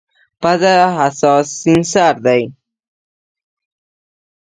پزه 0.41 0.73
حساس 0.99 1.47
سینسر 1.61 2.13
دی. 2.25 2.43